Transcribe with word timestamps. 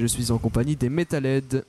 Je 0.00 0.06
suis 0.06 0.30
en 0.30 0.38
compagnie 0.38 0.74
des 0.74 0.88
Metalheads. 0.88 1.64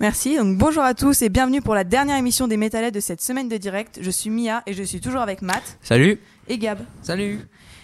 Merci, 0.00 0.38
donc 0.38 0.56
bonjour 0.56 0.82
à 0.82 0.94
tous 0.94 1.20
et 1.20 1.28
bienvenue 1.28 1.60
pour 1.60 1.74
la 1.74 1.84
dernière 1.84 2.16
émission 2.16 2.48
des 2.48 2.56
Metalheads 2.56 2.92
de 2.92 2.98
cette 3.00 3.20
semaine 3.20 3.50
de 3.50 3.58
direct. 3.58 3.98
Je 4.00 4.10
suis 4.10 4.30
Mia 4.30 4.62
et 4.66 4.72
je 4.72 4.82
suis 4.82 5.02
toujours 5.02 5.20
avec 5.20 5.42
Matt 5.42 5.76
Salut 5.82 6.18
et 6.48 6.56
Gab. 6.56 6.78
Salut 7.02 7.40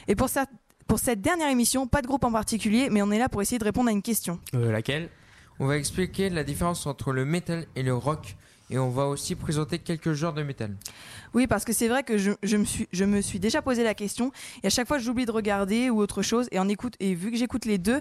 Et 0.08 0.14
pour, 0.14 0.30
cette- 0.30 0.48
pour 0.86 0.98
cette 0.98 1.20
dernière 1.20 1.50
émission, 1.50 1.86
pas 1.86 2.00
de 2.00 2.06
groupe 2.06 2.24
en 2.24 2.32
particulier, 2.32 2.88
mais 2.90 3.02
on 3.02 3.10
est 3.10 3.18
là 3.18 3.28
pour 3.28 3.42
essayer 3.42 3.58
de 3.58 3.64
répondre 3.64 3.90
à 3.90 3.92
une 3.92 4.00
question. 4.00 4.40
Euh, 4.54 4.72
Laquelle? 4.72 5.10
On 5.58 5.66
va 5.66 5.76
expliquer 5.76 6.30
la 6.30 6.44
différence 6.44 6.86
entre 6.86 7.12
le 7.12 7.26
métal 7.26 7.66
et 7.76 7.82
le 7.82 7.94
rock 7.94 8.36
et 8.70 8.78
on 8.78 8.90
va 8.90 9.06
aussi 9.06 9.34
présenter 9.34 9.78
quelques 9.78 10.12
genres 10.12 10.32
de 10.34 10.42
métal. 10.42 10.76
Oui, 11.34 11.46
parce 11.46 11.64
que 11.64 11.72
c'est 11.72 11.88
vrai 11.88 12.02
que 12.02 12.18
je, 12.18 12.32
je 12.42 12.56
me 12.56 12.64
suis, 12.64 12.88
je 12.92 13.04
me 13.04 13.20
suis 13.20 13.38
déjà 13.38 13.62
posé 13.62 13.82
la 13.84 13.94
question 13.94 14.32
et 14.62 14.66
à 14.66 14.70
chaque 14.70 14.88
fois 14.88 14.98
j'oublie 14.98 15.26
de 15.26 15.30
regarder 15.32 15.90
ou 15.90 15.98
autre 16.00 16.22
chose 16.22 16.48
et, 16.52 16.58
en 16.58 16.68
écoute, 16.68 16.94
et 17.00 17.14
vu 17.14 17.30
que 17.30 17.36
j'écoute 17.36 17.64
les 17.64 17.78
deux, 17.78 18.00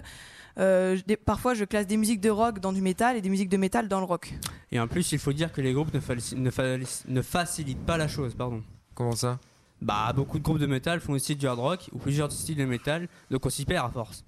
euh, 0.58 0.96
je- 1.08 1.14
parfois 1.14 1.54
je 1.54 1.64
classe 1.64 1.86
des 1.86 1.96
musiques 1.96 2.20
de 2.20 2.30
rock 2.30 2.58
dans 2.60 2.72
du 2.72 2.80
métal 2.80 3.16
et 3.16 3.20
des 3.20 3.28
musiques 3.28 3.48
de 3.48 3.56
métal 3.56 3.88
dans 3.88 3.98
le 4.00 4.06
rock. 4.06 4.32
Et 4.72 4.80
en 4.80 4.88
plus, 4.88 5.12
il 5.12 5.18
faut 5.18 5.32
dire 5.32 5.52
que 5.52 5.60
les 5.60 5.72
groupes 5.72 5.92
ne, 5.94 6.00
faci- 6.00 6.36
ne 6.36 6.50
fa- 6.50 6.76
ne 7.08 7.22
facilitent 7.22 7.84
pas 7.86 7.96
la 7.96 8.08
chose, 8.08 8.34
pardon. 8.34 8.62
Comment 8.94 9.12
ça? 9.16 9.38
Bah, 9.80 10.12
beaucoup 10.12 10.38
de 10.38 10.42
groupes 10.42 10.58
de 10.58 10.66
métal 10.66 10.98
font 11.00 11.12
aussi 11.12 11.36
du 11.36 11.46
hard 11.46 11.60
rock 11.60 11.88
ou 11.92 11.98
plusieurs 11.98 12.32
styles 12.32 12.56
de 12.56 12.64
métal, 12.64 13.08
donc 13.30 13.46
on 13.46 13.50
s'y 13.50 13.64
perd 13.64 13.86
à 13.86 13.90
force. 13.90 14.24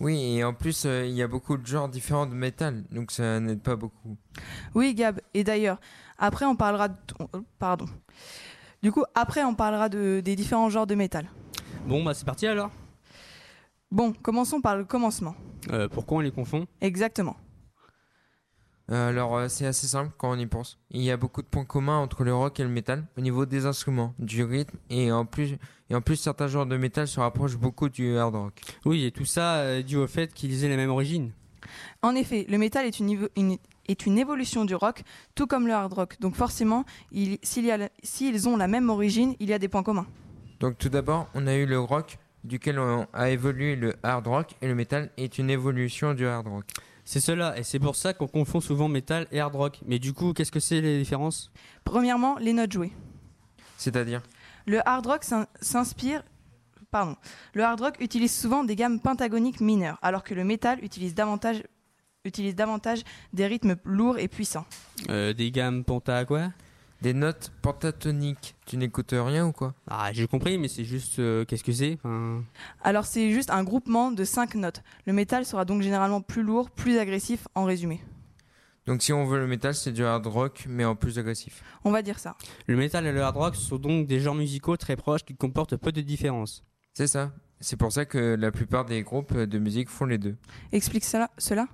Oui, 0.00 0.36
et 0.36 0.44
en 0.44 0.54
plus, 0.54 0.84
euh, 0.86 1.06
il 1.06 1.14
y 1.14 1.22
a 1.22 1.26
beaucoup 1.28 1.56
de 1.56 1.66
genres 1.66 1.88
différents 1.88 2.26
de 2.26 2.34
métal, 2.34 2.84
donc 2.92 3.10
ça 3.10 3.40
n'aide 3.40 3.60
pas 3.60 3.74
beaucoup. 3.74 4.16
Oui, 4.74 4.94
Gab. 4.94 5.20
Et 5.34 5.42
d'ailleurs, 5.42 5.80
après 6.18 6.44
on 6.44 6.54
parlera 6.54 6.88
de... 6.88 6.94
euh, 7.34 7.40
Pardon. 7.58 7.86
Du 8.82 8.92
coup, 8.92 9.02
après 9.14 9.42
on 9.42 9.54
parlera 9.54 9.88
de, 9.88 10.20
des 10.20 10.36
différents 10.36 10.70
genres 10.70 10.86
de 10.86 10.94
métal. 10.94 11.26
Bon, 11.86 12.04
bah 12.04 12.14
c'est 12.14 12.24
parti 12.24 12.46
alors 12.46 12.70
Bon, 13.90 14.12
commençons 14.12 14.60
par 14.60 14.76
le 14.76 14.84
commencement. 14.84 15.34
Euh, 15.72 15.88
Pourquoi 15.88 16.18
on 16.18 16.20
les 16.20 16.30
confond? 16.30 16.66
Exactement. 16.80 17.36
Euh, 18.90 19.10
alors, 19.10 19.36
euh, 19.36 19.48
c'est 19.48 19.66
assez 19.66 19.86
simple 19.86 20.12
quand 20.16 20.30
on 20.30 20.38
y 20.38 20.46
pense. 20.46 20.78
Il 20.90 21.02
y 21.02 21.10
a 21.10 21.16
beaucoup 21.18 21.42
de 21.42 21.46
points 21.46 21.64
communs 21.66 21.98
entre 21.98 22.24
le 22.24 22.34
rock 22.34 22.58
et 22.58 22.62
le 22.62 22.70
métal 22.70 23.04
au 23.18 23.20
niveau 23.20 23.44
des 23.44 23.66
instruments, 23.66 24.14
du 24.18 24.42
rythme 24.44 24.78
et 24.88 25.12
en 25.12 25.26
plus, 25.26 25.56
et 25.90 25.94
en 25.94 26.00
plus 26.00 26.16
certains 26.16 26.46
genres 26.48 26.64
de 26.66 26.76
métal 26.76 27.06
se 27.06 27.20
rapprochent 27.20 27.58
beaucoup 27.58 27.88
du 27.90 28.16
hard 28.16 28.34
rock. 28.34 28.60
Oui, 28.86 29.04
et 29.04 29.10
tout 29.10 29.26
ça 29.26 29.56
euh, 29.56 29.82
dû 29.82 29.96
au 29.96 30.06
fait 30.06 30.32
qu'ils 30.32 30.64
aient 30.64 30.70
la 30.70 30.76
même 30.76 30.90
origine. 30.90 31.32
En 32.00 32.14
effet, 32.14 32.46
le 32.48 32.56
métal 32.56 32.86
est 32.86 32.98
une, 32.98 33.28
est 33.88 34.06
une 34.06 34.18
évolution 34.18 34.64
du 34.64 34.74
rock, 34.74 35.02
tout 35.34 35.46
comme 35.46 35.66
le 35.66 35.74
hard 35.74 35.92
rock. 35.92 36.16
Donc 36.20 36.34
forcément, 36.34 36.84
il- 37.12 37.38
s'il 37.42 37.66
y 37.66 37.70
a 37.70 37.76
la- 37.76 37.90
s'ils 38.02 38.48
ont 38.48 38.56
la 38.56 38.68
même 38.68 38.88
origine, 38.88 39.34
il 39.38 39.50
y 39.50 39.52
a 39.52 39.58
des 39.58 39.68
points 39.68 39.82
communs. 39.82 40.06
Donc 40.60 40.78
tout 40.78 40.88
d'abord, 40.88 41.28
on 41.34 41.46
a 41.46 41.54
eu 41.54 41.66
le 41.66 41.78
rock, 41.78 42.18
duquel 42.44 42.78
on 42.78 43.06
a 43.12 43.28
évolué 43.30 43.76
le 43.76 43.92
hard 44.02 44.26
rock, 44.28 44.54
et 44.62 44.66
le 44.68 44.74
métal 44.74 45.10
est 45.18 45.36
une 45.36 45.50
évolution 45.50 46.14
du 46.14 46.26
hard 46.26 46.46
rock. 46.48 46.64
C'est 47.10 47.20
cela, 47.20 47.56
et 47.58 47.62
c'est 47.62 47.78
pour 47.78 47.96
ça 47.96 48.12
qu'on 48.12 48.26
confond 48.26 48.60
souvent 48.60 48.86
métal 48.86 49.26
et 49.32 49.40
hard 49.40 49.54
rock. 49.54 49.80
Mais 49.86 49.98
du 49.98 50.12
coup, 50.12 50.34
qu'est-ce 50.34 50.52
que 50.52 50.60
c'est 50.60 50.82
les 50.82 50.98
différences? 50.98 51.50
Premièrement, 51.82 52.36
les 52.38 52.52
notes 52.52 52.70
jouées. 52.70 52.92
C'est-à-dire? 53.78 54.20
Le 54.66 54.86
hard 54.86 55.06
rock 55.06 55.24
s'in- 55.24 55.46
s'inspire... 55.62 56.22
Pardon. 56.90 57.16
Le 57.54 57.64
hard 57.64 57.80
rock 57.80 57.96
utilise 58.00 58.38
souvent 58.38 58.62
des 58.62 58.76
gammes 58.76 59.00
pentagoniques 59.00 59.62
mineures, 59.62 59.96
alors 60.02 60.22
que 60.22 60.34
le 60.34 60.44
métal 60.44 60.84
utilise 60.84 61.14
davantage, 61.14 61.62
utilise 62.26 62.54
davantage 62.54 63.00
des 63.32 63.46
rythmes 63.46 63.76
lourds 63.84 64.18
et 64.18 64.28
puissants. 64.28 64.66
euh, 65.08 65.32
Des 65.32 65.50
gammes 65.50 65.84
penta 65.84 66.26
quoi? 66.26 66.52
Des 67.02 67.14
notes 67.14 67.52
pentatoniques. 67.62 68.54
Tu 68.66 68.76
n'écoutes 68.76 69.12
rien 69.12 69.46
ou 69.46 69.52
quoi? 69.52 69.74
Ah, 69.88 70.10
j'ai 70.12 70.26
compris, 70.26 70.58
mais 70.58 70.68
c'est 70.68 70.84
juste 70.84 71.18
euh, 71.18 71.44
qu'est-ce 71.44 71.64
que 71.64 71.72
c'est? 71.72 71.98
Enfin, 72.02 72.42
Alors 72.82 73.06
c'est 73.06 73.30
juste 73.32 73.50
un 73.50 73.64
groupement 73.64 74.10
de 74.10 74.24
5 74.24 74.54
notes. 74.56 74.82
Le 75.06 75.12
métal 75.12 75.44
sera 75.44 75.64
donc 75.64 75.82
généralement 75.82 76.20
plus 76.20 76.42
lourd, 76.42 76.70
plus 76.70 76.98
agressif 76.98 77.46
en 77.54 77.64
résumé. 77.64 78.00
Donc 78.86 79.02
si 79.02 79.12
on 79.12 79.26
veut 79.26 79.38
le 79.38 79.46
métal, 79.46 79.74
c'est 79.74 79.92
du 79.92 80.04
hard 80.04 80.26
rock, 80.26 80.64
mais 80.66 80.84
en 80.84 80.96
plus 80.96 81.18
agressif. 81.18 81.62
On 81.84 81.90
va 81.90 82.02
dire 82.02 82.18
ça. 82.18 82.36
Le 82.66 82.76
métal 82.76 83.06
et 83.06 83.12
le 83.12 83.22
hard 83.22 83.36
rock 83.36 83.56
sont 83.56 83.76
donc 83.76 84.06
des 84.06 84.18
genres 84.18 84.34
musicaux 84.34 84.76
très 84.76 84.96
proches 84.96 85.24
qui 85.24 85.36
comportent 85.36 85.76
peu 85.76 85.92
de 85.92 86.00
différences. 86.00 86.64
C'est 86.94 87.06
ça. 87.06 87.32
C'est 87.60 87.76
pour 87.76 87.92
ça 87.92 88.06
que 88.06 88.36
la 88.38 88.50
plupart 88.50 88.84
des 88.84 89.02
groupes 89.02 89.36
de 89.36 89.58
musique 89.58 89.88
font 89.88 90.06
les 90.06 90.16
deux. 90.16 90.36
Explique 90.72 91.04
cela, 91.04 91.30
cela 91.38 91.68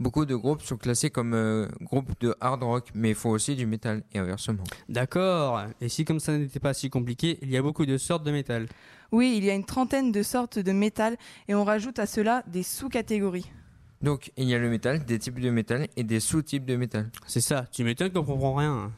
Beaucoup 0.00 0.26
de 0.26 0.36
groupes 0.36 0.62
sont 0.62 0.76
classés 0.76 1.10
comme 1.10 1.34
euh, 1.34 1.66
groupes 1.80 2.12
de 2.20 2.34
hard 2.40 2.62
rock, 2.62 2.90
mais 2.94 3.14
font 3.14 3.30
aussi 3.30 3.56
du 3.56 3.66
métal, 3.66 4.04
et 4.12 4.18
inversement. 4.18 4.62
D'accord. 4.88 5.62
Et 5.80 5.88
si 5.88 6.04
comme 6.04 6.20
ça 6.20 6.38
n'était 6.38 6.60
pas 6.60 6.72
si 6.72 6.88
compliqué, 6.88 7.38
il 7.42 7.50
y 7.50 7.56
a 7.56 7.62
beaucoup 7.62 7.84
de 7.84 7.98
sortes 7.98 8.24
de 8.24 8.30
métal. 8.30 8.68
Oui, 9.10 9.34
il 9.36 9.44
y 9.44 9.50
a 9.50 9.54
une 9.54 9.64
trentaine 9.64 10.12
de 10.12 10.22
sortes 10.22 10.60
de 10.60 10.72
métal 10.72 11.16
et 11.48 11.54
on 11.56 11.64
rajoute 11.64 11.98
à 11.98 12.06
cela 12.06 12.44
des 12.46 12.62
sous-catégories. 12.62 13.50
Donc 14.00 14.30
il 14.36 14.44
y 14.44 14.54
a 14.54 14.58
le 14.58 14.70
métal, 14.70 15.04
des 15.04 15.18
types 15.18 15.40
de 15.40 15.50
métal 15.50 15.88
et 15.96 16.04
des 16.04 16.20
sous-types 16.20 16.64
de 16.64 16.76
métal. 16.76 17.10
C'est 17.26 17.40
ça. 17.40 17.66
Tu 17.72 17.82
m'étonnes 17.82 18.12
qu'on 18.12 18.22
comprend 18.22 18.54
rien. 18.54 18.92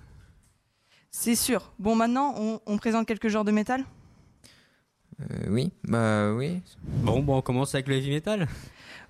C'est 1.10 1.34
sûr. 1.34 1.72
Bon, 1.78 1.96
maintenant, 1.96 2.34
on, 2.36 2.60
on 2.66 2.76
présente 2.76 3.06
quelques 3.06 3.28
genres 3.28 3.44
de 3.44 3.52
métal 3.52 3.84
Euh, 5.20 5.46
oui, 5.48 5.70
bah 5.84 6.32
oui. 6.32 6.60
Bon, 7.02 7.20
bon, 7.22 7.36
on 7.38 7.42
commence 7.42 7.74
avec 7.74 7.88
le 7.88 7.96
heavy 7.96 8.10
metal. 8.10 8.48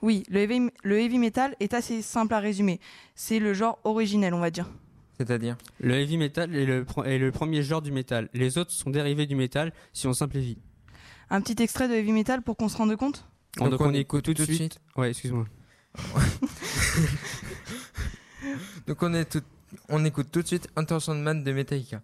Oui, 0.03 0.25
le 0.29 0.41
heavy, 0.41 0.71
le 0.83 0.99
heavy 0.99 1.19
metal 1.19 1.55
est 1.61 1.75
assez 1.75 2.03
simple 2.03 2.35
à 2.35 2.41
résumer. 2.41 2.81
C'est 3.15 3.39
le 3.39 3.55
genre 3.55 3.79
originel, 3.85 4.35
on 4.35 4.41
va 4.41 4.51
dire. 4.51 4.69
C'est-à-dire 5.19 5.57
Le 5.81 5.95
heavy 5.95 6.17
metal 6.17 6.55
est 6.57 6.65
le, 6.65 6.85
pro- 6.85 7.05
est 7.05 7.19
le 7.19 7.31
premier 7.31 7.63
genre 7.63 7.83
du 7.83 7.93
métal. 7.93 8.29
Les 8.33 8.57
autres 8.59 8.71
sont 8.73 8.89
dérivés 8.91 9.27
du 9.27 9.37
métal 9.37 9.73
si 9.93 10.07
on 10.07 10.15
simplifie. 10.15 10.57
Un 11.29 11.41
petit 11.43 11.63
extrait 11.63 11.87
de 11.89 11.95
heavy 11.95 12.13
metal 12.13 12.41
pour 12.43 12.57
qu'on 12.57 12.69
se 12.71 12.77
rende 12.79 12.97
compte? 12.97 13.27
Donc, 13.59 13.81
on, 13.81 13.93
écoute 13.93 14.25
tout 14.25 14.33
de 14.35 14.43
suite. 14.45 14.81
Ouais, 14.97 15.11
excuse-moi. 15.11 15.45
Donc 18.87 19.03
on, 19.03 19.13
est 19.15 19.25
tout- 19.27 19.43
on 19.89 20.05
écoute 20.05 20.29
tout 20.33 20.43
de 20.43 20.47
suite 20.47 20.69
Intention 20.77 21.15
Man 21.15 21.45
de 21.45 21.53
Metallica. 21.53 22.01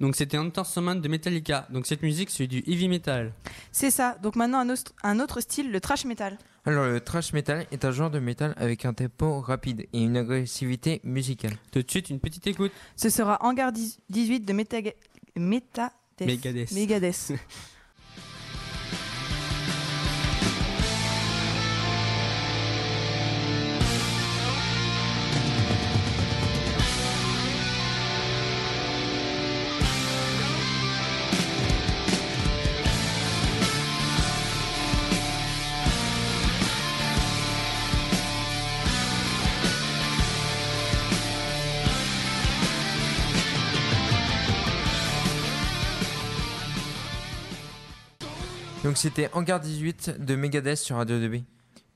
Donc 0.00 0.14
c'était 0.16 0.36
Entertainment 0.38 0.94
de 0.96 1.08
Metallica. 1.08 1.66
Donc 1.70 1.86
cette 1.86 2.02
musique 2.02 2.30
c'est 2.30 2.46
du 2.46 2.58
heavy 2.66 2.88
metal. 2.88 3.32
C'est 3.72 3.90
ça. 3.90 4.16
Donc 4.22 4.36
maintenant, 4.36 4.58
un, 4.58 4.68
autre- 4.70 4.92
un 5.02 5.20
autre 5.20 5.40
style, 5.40 5.70
le 5.72 5.80
trash 5.80 6.04
metal. 6.04 6.36
Alors 6.64 6.86
le 6.86 7.00
thrash 7.00 7.32
metal 7.32 7.64
est 7.70 7.84
un 7.84 7.92
genre 7.92 8.10
de 8.10 8.18
métal 8.18 8.52
avec 8.56 8.84
un 8.84 8.92
tempo 8.92 9.40
rapide 9.40 9.86
et 9.92 10.02
une 10.02 10.16
agressivité 10.16 11.00
musicale. 11.04 11.52
Tout 11.70 11.80
de 11.82 11.90
suite 11.90 12.10
une 12.10 12.18
petite 12.20 12.46
écoute. 12.48 12.72
Ce 12.96 13.08
sera 13.08 13.38
Hangar 13.44 13.70
10 13.72 14.00
18 14.10 14.40
de 14.40 14.52
Metaga- 14.52 14.94
Megadeth. 15.36 15.92
Megadeth. 16.20 16.72
Megadeth. 16.72 17.32
Donc 48.86 48.98
c'était 48.98 49.28
Hangar 49.32 49.58
18 49.58 50.24
de 50.24 50.36
Megadeth 50.36 50.78
sur 50.78 50.94
Radio 50.94 51.16
2B. 51.16 51.42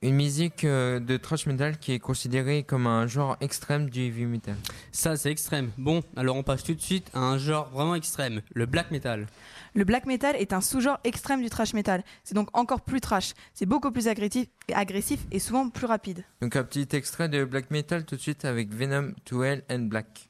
Une 0.03 0.17
musique 0.17 0.65
euh, 0.65 0.99
de 0.99 1.17
thrash 1.17 1.47
metal 1.47 1.79
qui 1.79 1.93
est 1.93 2.01
considérée 2.01 2.65
comme 2.65 2.89
un 2.89 3.07
genre 3.07 3.37
extrême 3.41 3.89
du 3.89 4.01
heavy 4.01 4.25
metal. 4.25 4.57
Ça 4.91 5.17
c'est 5.17 5.31
extrême. 5.31 5.71
Bon, 5.79 6.03
alors 6.17 6.35
on 6.35 6.43
passe 6.43 6.65
tout 6.65 6.75
de 6.75 6.81
suite 6.81 7.09
à 7.15 7.21
un 7.21 7.39
genre 7.39 7.71
vraiment 7.71 7.95
extrême, 7.95 8.43
le 8.55 8.67
black 8.67 8.91
metal. 8.91 9.29
Le 9.75 9.85
black 9.85 10.05
metal 10.05 10.35
est 10.35 10.53
un 10.53 10.61
sous-genre 10.61 10.99
extrême 11.05 11.43
du 11.43 11.49
trash 11.49 11.75
metal. 11.75 12.03
C'est 12.25 12.35
donc 12.35 12.49
encore 12.55 12.81
plus 12.81 13.01
trash. 13.01 13.35
C'est 13.55 13.67
beaucoup 13.67 13.93
plus 13.93 14.09
agressif, 14.09 14.49
agressif 14.75 15.21
et 15.31 15.39
souvent 15.39 15.69
plus 15.69 15.87
rapide. 15.87 16.25
Donc 16.41 16.57
un 16.57 16.65
petit 16.65 16.89
extrait 16.97 17.29
de 17.29 17.45
black 17.45 17.71
metal 17.71 18.05
tout 18.05 18.17
de 18.17 18.21
suite 18.21 18.45
avec 18.45 18.75
Venom 18.75 19.15
to 19.25 19.45
Hell 19.45 19.63
and 19.71 19.83
Black. 19.83 20.29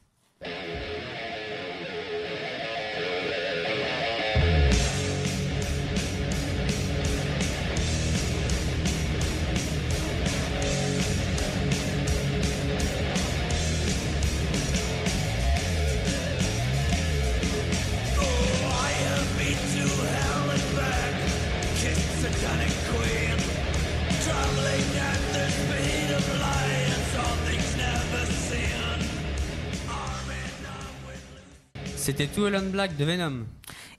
C'était 32.00 32.26
Two 32.26 32.47
Alone 32.47 32.70
Black 32.70 32.97
de 32.97 33.05
Venom. 33.05 33.44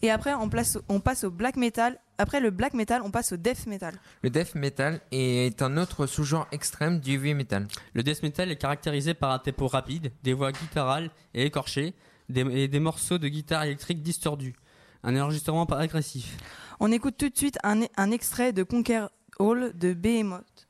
Et 0.02 0.10
après, 0.10 0.34
on, 0.34 0.50
place- 0.50 0.80
on 0.90 1.00
passe 1.00 1.24
au 1.24 1.30
black 1.30 1.56
metal. 1.56 2.00
Après 2.18 2.40
le 2.40 2.50
black 2.50 2.74
metal, 2.74 3.02
on 3.04 3.12
passe 3.12 3.32
au 3.32 3.38
death 3.38 3.68
metal. 3.68 3.94
Le 4.24 4.30
death 4.32 4.56
metal 4.56 5.02
est 5.12 5.62
un 5.62 5.78
autre 5.78 6.08
sous-genre 6.08 6.48
extrême 6.52 7.00
du 7.00 7.14
heavy 7.14 7.34
metal. 7.36 7.68
Le 7.94 8.02
death 8.04 8.24
metal 8.24 8.50
est 8.52 8.56
caractérisé 8.58 9.14
par 9.14 9.32
un 9.32 9.40
tempo 9.40 9.68
rapide, 9.68 10.12
des 10.24 10.34
voix 10.34 10.52
guittarales 10.52 11.12
et 11.36 11.46
écorchées, 11.46 11.94
des- 12.30 12.42
et 12.64 12.68
des 12.68 12.80
morceaux 12.80 13.18
de 13.20 13.28
guitare 13.28 13.64
électrique 13.64 14.02
distordus. 14.02 14.56
Un 15.04 15.20
enregistrement 15.20 15.66
pas 15.68 15.78
agressif. 15.80 16.38
On 16.80 16.92
écoute 16.92 17.18
tout 17.18 17.30
de 17.30 17.38
suite 17.38 17.58
un, 17.64 17.82
un 17.98 18.12
extrait 18.12 18.52
de 18.52 18.64
Conquer 18.64 19.06
Hall 19.40 19.72
de 19.78 19.94
Behemoth. 19.94 20.68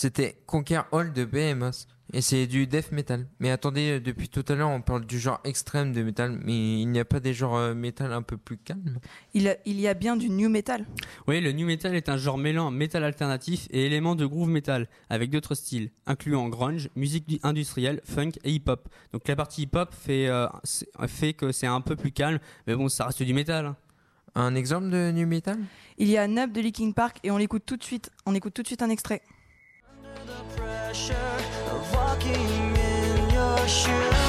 C'était 0.00 0.38
Conquer 0.46 0.80
Hall 0.92 1.12
de 1.12 1.26
Behemoth. 1.26 1.86
Et 2.14 2.22
c'est 2.22 2.46
du 2.46 2.66
death 2.66 2.90
metal. 2.90 3.26
Mais 3.38 3.50
attendez, 3.50 3.90
euh, 3.98 4.00
depuis 4.00 4.30
tout 4.30 4.42
à 4.48 4.54
l'heure, 4.54 4.70
on 4.70 4.80
parle 4.80 5.04
du 5.04 5.18
genre 5.20 5.40
extrême 5.44 5.92
de 5.92 6.02
metal. 6.02 6.40
Mais 6.42 6.80
il 6.80 6.86
n'y 6.86 6.98
a 6.98 7.04
pas 7.04 7.20
des 7.20 7.34
genres 7.34 7.54
euh, 7.56 7.74
metal 7.74 8.10
un 8.14 8.22
peu 8.22 8.38
plus 8.38 8.56
calmes 8.56 8.98
Il, 9.34 9.46
a- 9.46 9.58
il 9.66 9.78
y 9.78 9.86
a 9.86 9.92
bien 9.92 10.16
du 10.16 10.30
new 10.30 10.48
metal. 10.48 10.86
Oui, 11.28 11.42
le 11.42 11.52
new 11.52 11.66
metal 11.66 11.94
est 11.94 12.08
un 12.08 12.16
genre 12.16 12.38
mêlant 12.38 12.70
métal 12.70 13.04
alternatif 13.04 13.68
et 13.72 13.84
éléments 13.84 14.14
de 14.16 14.24
groove 14.24 14.48
metal, 14.48 14.88
avec 15.10 15.28
d'autres 15.28 15.54
styles, 15.54 15.90
incluant 16.06 16.48
grunge, 16.48 16.88
musique 16.96 17.28
du- 17.28 17.38
industrielle, 17.42 18.00
funk 18.04 18.32
et 18.42 18.52
hip-hop. 18.52 18.88
Donc 19.12 19.28
la 19.28 19.36
partie 19.36 19.64
hip-hop 19.64 19.92
fait, 19.94 20.28
euh, 20.28 20.48
fait 21.08 21.34
que 21.34 21.52
c'est 21.52 21.66
un 21.66 21.82
peu 21.82 21.94
plus 21.94 22.10
calme, 22.10 22.38
mais 22.66 22.74
bon, 22.74 22.88
ça 22.88 23.04
reste 23.04 23.22
du 23.22 23.34
métal. 23.34 23.66
hein. 23.66 23.76
Un 24.34 24.54
exemple 24.54 24.88
de 24.88 25.10
new 25.12 25.26
metal? 25.26 25.58
Il 25.98 26.08
y 26.08 26.16
a 26.16 26.26
Nub 26.26 26.52
de 26.52 26.60
Linkin 26.62 26.92
Park 26.92 27.18
et 27.22 27.30
on 27.30 27.36
l'écoute 27.36 27.64
tout 27.66 27.76
de 27.76 27.82
suite. 27.84 28.10
On 28.26 28.34
écoute 28.34 28.54
tout 28.54 28.62
de 28.62 28.66
suite 28.66 28.80
un 28.82 28.88
extrait. 28.90 29.22
Pressure 30.56 31.36
of 31.70 31.92
walking 31.94 32.76
in 32.76 33.30
your 33.30 33.68
shoes. 33.68 34.19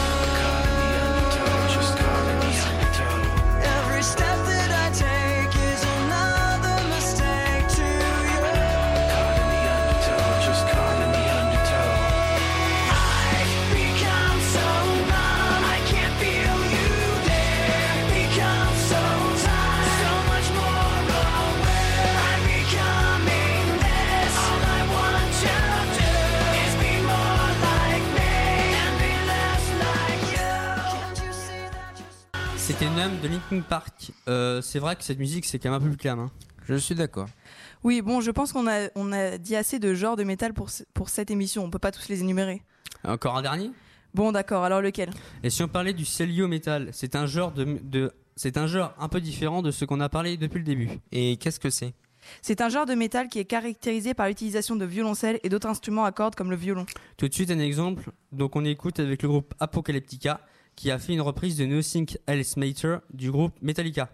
De 33.22 33.28
Linkin 33.28 33.62
Park. 33.62 34.12
Euh, 34.28 34.62
c'est 34.62 34.80
vrai 34.80 34.96
que 34.96 35.04
cette 35.04 35.20
musique, 35.20 35.46
c'est 35.46 35.60
quand 35.60 35.70
même 35.72 35.82
un 35.82 35.84
peu 35.84 35.90
plus 35.90 35.98
calme. 35.98 36.20
hein. 36.20 36.32
Je 36.68 36.76
suis 36.76 36.96
d'accord. 36.96 37.28
Oui, 37.84 38.02
bon, 38.02 38.22
je 38.22 38.32
pense 38.32 38.54
qu'on 38.54 38.68
a, 38.68 38.90
on 38.96 39.12
a 39.12 39.38
dit 39.38 39.56
assez 39.56 39.80
de 39.80 39.94
genres 39.94 40.16
de 40.16 40.24
métal 40.24 40.54
pour, 40.54 40.70
ce- 40.70 40.84
pour 40.94 41.10
cette 41.10 41.32
émission. 41.32 41.64
On 41.64 41.70
peut 41.70 41.80
pas 41.80 41.92
tous 41.92 42.08
les 42.10 42.22
énumérer. 42.22 42.62
Encore 43.04 43.38
un 43.38 43.42
dernier? 43.42 43.72
Bon, 44.14 44.32
d'accord. 44.32 44.64
Alors 44.64 44.82
lequel? 44.82 45.10
Et 45.44 45.50
si 45.50 45.64
on 45.64 45.68
parlait 45.68 45.94
du 45.94 46.06
celio 46.06 46.48
metal, 46.48 46.90
c'est 46.92 47.16
un 47.16 47.26
genre 47.26 47.52
de, 47.52 47.80
de- 47.84 48.12
c'est 48.36 48.58
un 48.58 48.68
genre 48.68 48.94
un 49.00 49.08
peu 49.08 49.22
différent 49.22 49.62
de 49.62 49.72
ce 49.72 49.86
qu'on 49.86 50.00
a 50.00 50.10
parlé 50.10 50.38
depuis 50.38 50.60
le 50.60 50.66
début. 50.66 50.90
Et 51.12 51.38
qu'est-ce 51.38 51.60
que 51.60 51.70
c'est? 51.70 51.94
C'est 52.44 52.62
un 52.62 52.70
genre 52.70 52.86
de 52.86 52.94
métal 52.94 53.28
qui 53.30 53.40
est 53.40 53.46
caractérisé 53.46 54.14
par 54.14 54.28
l'utilisation 54.28 54.76
de 54.76 54.86
violoncelles 54.86 55.40
et 55.44 55.50
d'autres 55.50 55.68
instruments 55.68 56.06
à 56.06 56.12
cordes 56.12 56.36
comme 56.36 56.52
le 56.52 56.56
violon. 56.56 56.86
Tout 57.18 57.28
de 57.28 57.34
suite 57.34 57.50
un 57.50 57.60
exemple. 57.60 58.12
Donc 58.32 58.56
on 58.56 58.64
écoute 58.64 59.00
avec 59.00 59.24
le 59.24 59.28
groupe 59.30 59.54
Apocalyptica 59.60 60.42
qui 60.82 60.90
a 60.90 60.98
fait 60.98 61.14
une 61.14 61.22
reprise 61.22 61.58
de 61.58 61.66
Nothing 61.66 62.18
Else 62.26 62.58
Matter 62.58 62.98
du 63.14 63.30
groupe 63.30 63.54
Metallica. 63.62 64.10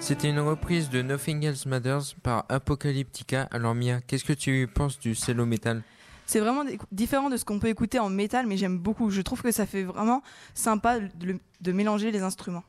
C'était 0.00 0.30
une 0.30 0.38
reprise 0.40 0.90
de 0.90 1.02
Nothing 1.02 1.44
Else 1.44 1.66
Matters 1.66 2.14
par 2.22 2.44
Apocalyptica. 2.48 3.42
Alors 3.50 3.74
Mia, 3.74 4.00
qu'est-ce 4.00 4.24
que 4.24 4.32
tu 4.32 4.66
penses 4.72 4.98
du 4.98 5.14
cello 5.14 5.44
metal 5.44 5.82
C'est 6.24 6.40
vraiment 6.40 6.64
di- 6.64 6.78
différent 6.92 7.28
de 7.28 7.36
ce 7.36 7.44
qu'on 7.44 7.58
peut 7.58 7.68
écouter 7.68 7.98
en 7.98 8.08
métal, 8.08 8.46
mais 8.46 8.56
j'aime 8.56 8.78
beaucoup. 8.78 9.10
Je 9.10 9.20
trouve 9.20 9.42
que 9.42 9.50
ça 9.50 9.66
fait 9.66 9.82
vraiment 9.82 10.22
sympa 10.54 11.00
de, 11.00 11.26
le- 11.26 11.40
de 11.60 11.72
mélanger 11.72 12.10
les 12.10 12.22
instruments. 12.22 12.64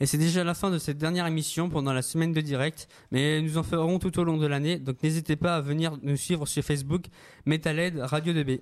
Et 0.00 0.06
c'est 0.06 0.18
déjà 0.18 0.44
la 0.44 0.54
fin 0.54 0.70
de 0.70 0.78
cette 0.78 0.98
dernière 0.98 1.26
émission 1.26 1.70
pendant 1.70 1.92
la 1.92 2.02
semaine 2.02 2.32
de 2.32 2.40
direct, 2.40 2.88
mais 3.10 3.40
nous 3.40 3.56
en 3.58 3.62
ferons 3.62 3.98
tout 3.98 4.18
au 4.18 4.24
long 4.24 4.36
de 4.36 4.46
l'année, 4.46 4.78
donc 4.78 5.02
n'hésitez 5.02 5.36
pas 5.36 5.56
à 5.56 5.60
venir 5.60 5.96
nous 6.02 6.16
suivre 6.16 6.46
sur 6.46 6.62
Facebook, 6.64 7.04
Metalhead 7.46 7.98
Radio 8.00 8.34
2B. 8.34 8.60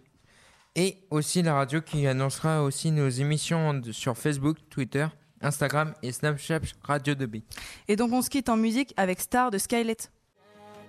Et 0.77 0.99
aussi 1.11 1.43
la 1.43 1.55
radio 1.55 1.81
qui 1.81 2.07
annoncera 2.07 2.63
aussi 2.63 2.93
nos 2.93 3.09
émissions 3.09 3.81
sur 3.91 4.17
Facebook, 4.17 4.59
Twitter, 4.69 5.07
Instagram 5.41 5.95
et 6.03 6.13
Snapchat 6.13 6.61
Radio 6.83 7.15
2B. 7.15 7.43
Et 7.89 7.97
donc 7.97 8.13
on 8.13 8.23
se 8.23 8.31
quitte 8.31 8.49
en 8.49 8.57
musique 8.57 8.93
avec 8.97 9.21
Star 9.21 9.51
de 9.51 9.59
Skylet. 9.59 9.97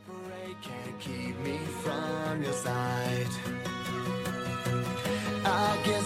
Parade 0.07 0.55
can't 0.61 0.99
keep 0.99 1.37
me 1.43 1.59
from 1.83 2.43
your 2.43 2.53
side. 2.53 3.27
I 5.43 5.77
get 5.85 6.00